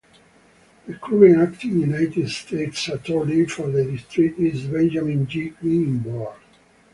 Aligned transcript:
The 0.87 0.95
current 0.95 1.37
Acting 1.39 1.81
United 1.81 2.27
States 2.27 2.87
Attorney 2.87 3.45
for 3.45 3.69
the 3.69 3.85
district 3.85 4.39
is 4.39 4.63
Benjamin 4.63 5.27
G. 5.27 5.49
Greenberg. 5.49 6.37